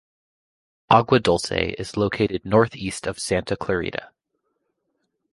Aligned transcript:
Agua 0.89 1.19
Dulce 1.19 1.75
is 1.77 1.95
located 1.95 2.43
northeast 2.43 3.05
of 3.05 3.19
Santa 3.19 3.55
Clarita. 3.55 4.09